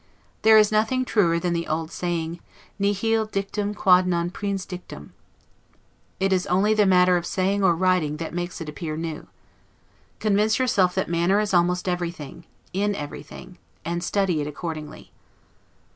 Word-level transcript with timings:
There 0.41 0.57
is 0.57 0.71
nothing 0.71 1.05
truer 1.05 1.39
than 1.39 1.53
that 1.53 1.69
old 1.69 1.91
saying, 1.91 2.39
'Nihil 2.79 3.27
dictum 3.27 3.75
quod 3.75 4.07
non 4.07 4.31
prins 4.31 4.65
dictum'. 4.65 5.13
It 6.19 6.33
is 6.33 6.47
only 6.47 6.73
the 6.73 6.87
manner 6.87 7.17
of 7.17 7.25
saying 7.27 7.63
or 7.63 7.75
writing 7.75 8.15
it 8.15 8.17
that 8.17 8.33
makes 8.33 8.59
it 8.61 8.67
appear 8.67 8.97
new. 8.97 9.27
Convince 10.17 10.57
yourself 10.57 10.95
that 10.95 11.07
manner 11.07 11.39
is 11.39 11.53
almost 11.53 11.87
everything, 11.87 12.45
in 12.73 12.95
everything; 12.95 13.59
and 13.85 14.03
study 14.03 14.41
it 14.41 14.47
accordingly. 14.47 15.11